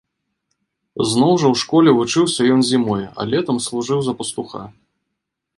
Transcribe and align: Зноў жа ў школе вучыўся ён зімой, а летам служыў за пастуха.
Зноў 1.09 1.33
жа 1.43 1.45
ў 1.53 1.61
школе 1.63 1.89
вучыўся 1.99 2.41
ён 2.55 2.61
зімой, 2.71 3.03
а 3.19 3.29
летам 3.35 3.57
служыў 3.67 3.99
за 4.09 4.13
пастуха. 4.23 4.61